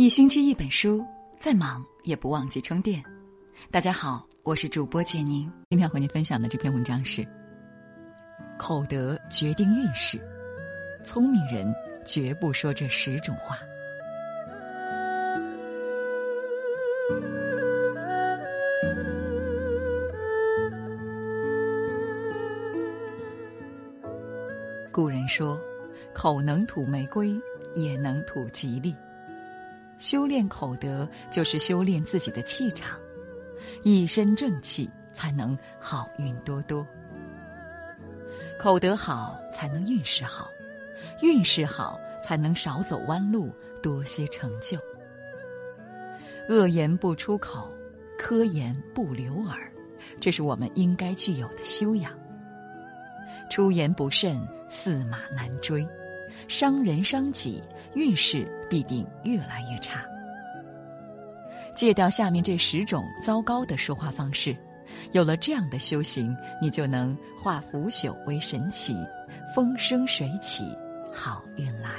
[0.00, 1.04] 一星期一本书，
[1.38, 3.04] 再忙也不忘记充电。
[3.70, 5.52] 大家好，我是主播简宁。
[5.68, 7.22] 今天和您分享的这篇文章是：
[8.58, 10.18] 口德决定运势，
[11.04, 11.70] 聪明人
[12.02, 13.58] 绝不说这十种话。
[24.90, 25.60] 古人说
[26.14, 27.38] ：“口能吐玫瑰，
[27.74, 28.96] 也能吐吉利。”
[30.00, 32.98] 修炼口德，就是修炼自己的气场，
[33.84, 36.84] 一身正气，才能好运多多。
[38.58, 40.46] 口德好，才能运势好；
[41.22, 44.78] 运势好，才能少走弯路，多些成就。
[46.48, 47.70] 恶言不出口，
[48.18, 49.70] 苛言不留耳，
[50.18, 52.10] 这是我们应该具有的修养。
[53.50, 54.40] 出言不慎，
[54.70, 55.86] 驷马难追。
[56.48, 57.62] 伤人伤己，
[57.94, 60.04] 运势必定越来越差。
[61.74, 64.54] 戒掉下面这十种糟糕的说话方式，
[65.12, 68.94] 有了这样的修行，你就能化腐朽为神奇，
[69.54, 70.64] 风生水起，
[71.12, 71.90] 好运来。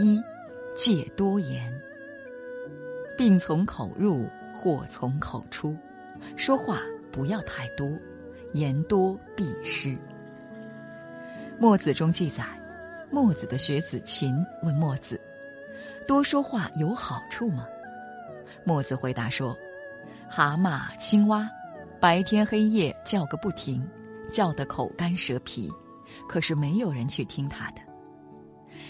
[0.00, 0.22] 一，
[0.76, 1.70] 戒多言。
[3.18, 4.28] 病从口入。
[4.58, 5.76] 祸从口出，
[6.34, 6.80] 说话
[7.12, 7.88] 不要太多，
[8.54, 9.96] 言多必失。
[11.60, 12.44] 墨子中记载，
[13.08, 15.20] 墨子的学子秦问墨子
[16.08, 17.64] ：“多说话有好处吗？”
[18.66, 19.56] 墨子回答说
[20.28, 21.48] ：“蛤蟆、青蛙，
[22.00, 23.88] 白天黑夜叫个不停，
[24.28, 25.72] 叫得口干舌皮，
[26.28, 27.80] 可是没有人去听他的。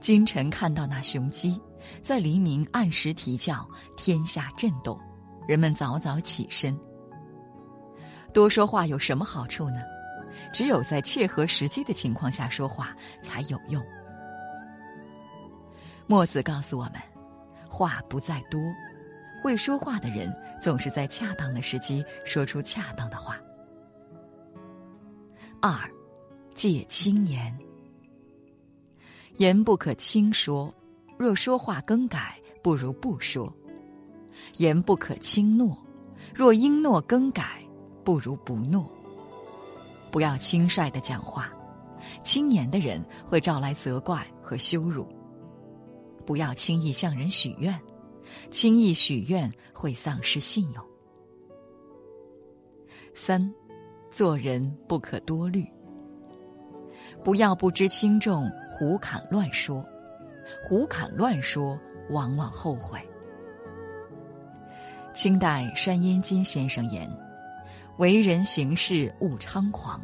[0.00, 1.60] 今晨看到那雄鸡，
[2.02, 4.98] 在黎明按时啼叫，天下震动。”
[5.50, 6.78] 人们早早起身。
[8.32, 9.82] 多说话有什么好处呢？
[10.52, 13.84] 只有在切合时机的情况下说话才有用。
[16.06, 17.02] 墨子告诉我们，
[17.68, 18.60] 话不在多，
[19.42, 23.36] 会说话的人总是在恰当的时机说出恰当的话。
[25.60, 25.76] 二，
[26.54, 27.52] 戒轻言。
[29.38, 30.72] 言不可轻说，
[31.18, 33.52] 若说话更改，不如不说。
[34.56, 35.76] 言不可轻诺，
[36.34, 37.62] 若应诺更改，
[38.04, 38.90] 不如不诺。
[40.10, 41.52] 不要轻率的讲话，
[42.22, 45.06] 轻言的人会招来责怪和羞辱。
[46.26, 47.80] 不要轻易向人许愿，
[48.50, 50.84] 轻易许愿会丧失信用。
[53.14, 53.52] 三，
[54.10, 55.66] 做人不可多虑，
[57.24, 59.84] 不要不知轻重，胡侃乱说，
[60.62, 61.78] 胡侃乱说
[62.10, 63.00] 往往后悔。
[65.12, 67.10] 清代山阴金先生言
[67.98, 70.00] ：“为人行事勿猖狂，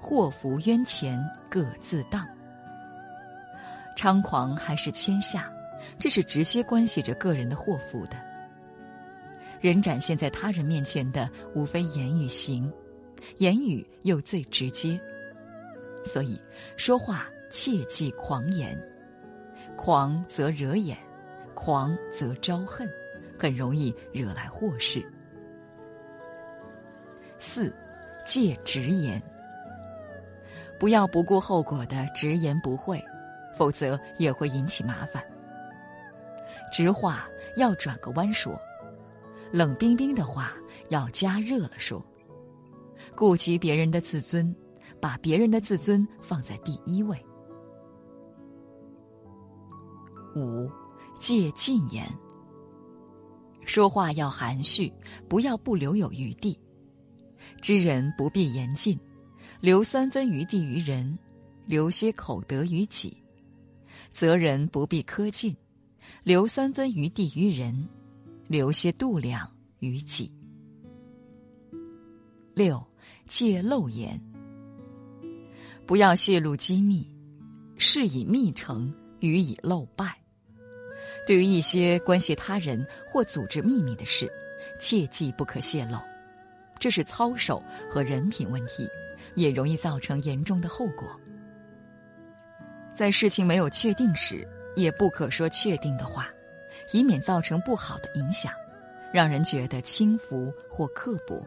[0.00, 2.26] 祸福冤钱各自当。
[3.96, 5.50] 猖狂还是谦下，
[5.98, 8.16] 这是直接关系着个人的祸福的。
[9.60, 12.72] 人展现在他人面前的，无非言与行，
[13.36, 14.98] 言语又最直接，
[16.04, 16.40] 所以
[16.76, 18.78] 说话切忌狂言，
[19.76, 20.96] 狂则惹眼，
[21.54, 22.88] 狂则招恨。”
[23.38, 25.04] 很容易惹来祸事。
[27.38, 27.74] 四，
[28.24, 29.22] 戒直言，
[30.80, 33.02] 不要不顾后果的直言不讳，
[33.56, 35.22] 否则也会引起麻烦。
[36.72, 38.58] 直话要转个弯说，
[39.52, 40.54] 冷冰冰的话
[40.88, 42.04] 要加热了说，
[43.14, 44.54] 顾及别人的自尊，
[45.00, 47.16] 把别人的自尊放在第一位。
[50.34, 50.70] 五，
[51.18, 52.04] 戒禁言。
[53.66, 54.90] 说话要含蓄，
[55.28, 56.58] 不要不留有余地。
[57.60, 58.98] 知人不必言尽，
[59.60, 61.18] 留三分余地于人，
[61.66, 63.10] 留些口德于己；
[64.12, 65.54] 责人不必苛尽，
[66.22, 67.86] 留三分余地于人，
[68.46, 69.50] 留些度量
[69.80, 70.32] 于己。
[72.54, 72.82] 六，
[73.26, 74.18] 戒漏言，
[75.84, 77.06] 不要泄露机密，
[77.76, 80.16] 事以密成，予以漏败。
[81.26, 84.30] 对于一些关系他人或组织秘密的事，
[84.78, 85.98] 切记不可泄露，
[86.78, 88.88] 这是操守和人品问题，
[89.34, 91.08] 也容易造成严重的后果。
[92.94, 94.46] 在事情没有确定时，
[94.76, 96.30] 也不可说确定的话，
[96.92, 98.52] 以免造成不好的影响，
[99.12, 101.44] 让人觉得轻浮或刻薄。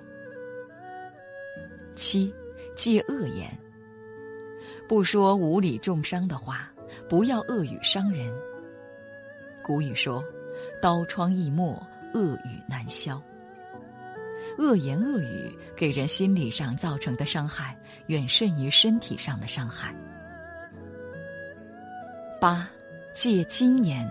[1.96, 2.34] 七，
[2.76, 3.50] 戒恶言，
[4.88, 6.70] 不说无理重伤的话，
[7.08, 8.30] 不要恶语伤人。
[9.70, 10.24] 古语说
[10.82, 11.80] ：“刀疮易磨，
[12.16, 13.22] 恶语难消。”
[14.58, 17.78] 恶言恶语给人心理上造成的伤害，
[18.08, 19.94] 远甚于身体上的伤害。
[22.42, 22.68] 八，
[23.14, 24.10] 戒金言。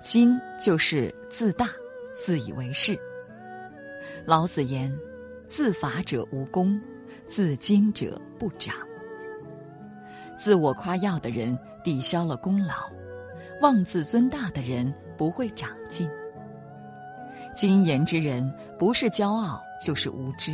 [0.00, 1.68] 金就是自大、
[2.16, 2.96] 自以为是。
[4.24, 4.96] 老子言
[5.50, 6.80] ：“自伐者无功，
[7.26, 8.76] 自矜者不长。”
[10.38, 12.88] 自我夸耀的人抵消了功劳，
[13.60, 16.08] 妄自尊大的人不会长进。
[17.54, 20.52] 金言之人，不是骄傲就是无知，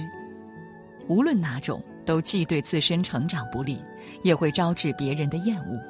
[1.08, 3.82] 无论哪种，都既对自身成长不利，
[4.22, 5.80] 也会招致别人的厌恶。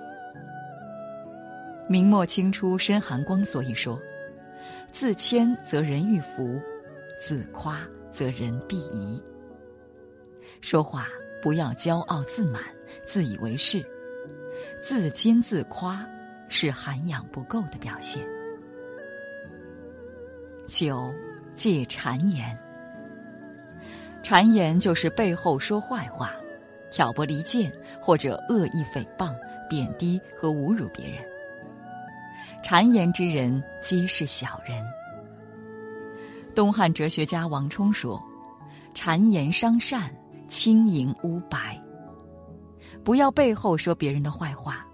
[1.88, 4.00] 明末清初申寒光所以说
[4.90, 6.58] ：“自谦则人欲服，
[7.20, 7.80] 自夸
[8.10, 9.22] 则人必疑。”
[10.62, 11.08] 说话
[11.42, 12.62] 不要骄傲自满、
[13.04, 13.84] 自以为是，
[14.82, 16.06] 自矜自夸
[16.54, 18.22] 是涵养不够的表现。
[20.66, 21.10] 九，
[21.54, 22.56] 戒谗言。
[24.22, 26.30] 谗言就是背后说坏话，
[26.92, 29.34] 挑拨离间或者恶意诽谤、
[29.68, 31.24] 贬低和侮辱别人。
[32.62, 34.84] 谗言之人皆是小人。
[36.54, 38.22] 东汉哲学家王充说
[38.94, 40.14] ：“谗言伤善，
[40.48, 41.80] 轻盈污白。”
[43.02, 44.86] 不要背后说别人的坏话，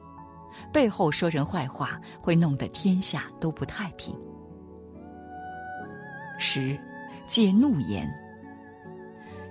[0.72, 4.14] 背后说人坏话会弄得天下都不太平。
[6.38, 6.78] 十，
[7.26, 8.08] 戒怒言。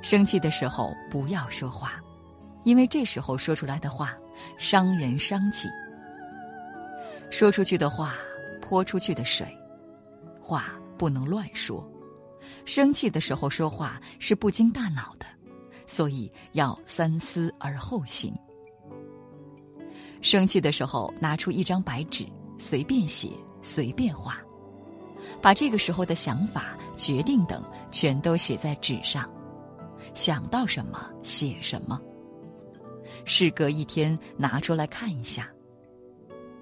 [0.01, 1.93] 生气的时候不要说话，
[2.63, 4.15] 因为这时候说出来的话
[4.57, 5.67] 伤人伤己。
[7.29, 8.15] 说出去的话，
[8.61, 9.45] 泼出去的水，
[10.39, 11.85] 话不能乱说。
[12.63, 15.25] 生气的时候说话是不经大脑的，
[15.85, 18.33] 所以要三思而后行。
[20.21, 22.25] 生气的时候拿出一张白纸，
[22.57, 23.29] 随便写，
[23.61, 24.37] 随便画。
[25.41, 29.29] 把这个时候的想法、决定等全都写在纸上，
[30.13, 32.01] 想到什么写什么。
[33.25, 35.47] 事隔一天拿出来看一下。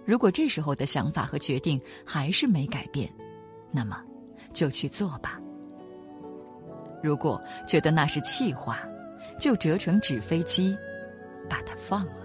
[0.04, 3.12] 如果这时候的想法和决定还是没改变，
[3.72, 4.01] 那么
[4.54, 5.40] 就去做吧。
[7.01, 8.80] 如果觉得那是气话，
[9.40, 10.75] 就折成纸飞机，
[11.50, 12.25] 把它放了。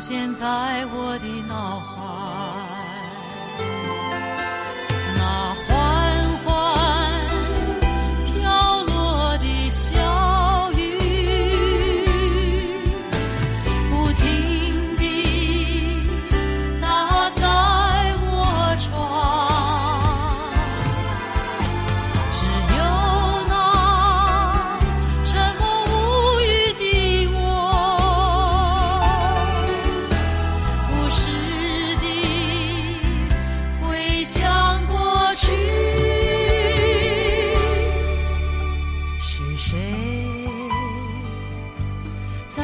[0.00, 2.27] 现在我的脑海。